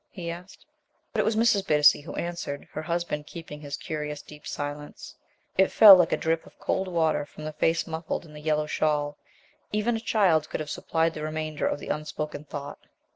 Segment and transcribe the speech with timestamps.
[0.09, 0.65] he asked.
[1.13, 1.63] But it was Mrs.
[1.67, 5.13] Bittacy who answered; her husband keeping his curious deep silence.
[5.13, 8.25] "I never did!" It fell like a drip of cold water from the face muffled
[8.25, 9.19] in the yellow shawl;
[9.71, 12.79] even a child could have supplied the remainder of the unspoken thought.